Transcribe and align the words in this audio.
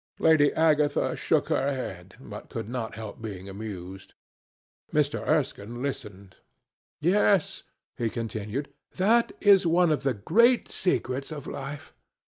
Lady 0.17 0.51
Agatha 0.53 1.15
shook 1.15 1.49
her 1.49 1.71
head, 1.71 2.15
but 2.19 2.49
could 2.49 2.67
not 2.67 2.95
help 2.95 3.21
being 3.21 3.47
amused. 3.47 4.15
Mr. 4.91 5.21
Erskine 5.27 5.83
listened. 5.83 6.37
"Yes," 6.99 7.61
he 7.99 8.09
continued, 8.09 8.73
"that 8.95 9.31
is 9.41 9.67
one 9.67 9.91
of 9.91 10.01
the 10.01 10.15
great 10.15 10.71
secrets 10.71 11.31
of 11.31 11.45
life. 11.45 11.93